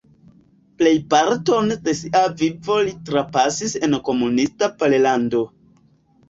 Plejparton 0.81 1.69
de 1.87 1.93
sia 1.99 2.21
vivo 2.39 2.79
li 2.87 2.95
trapasis 3.11 3.77
en 3.89 3.95
komunista 4.09 4.73
Pollando. 4.81 5.45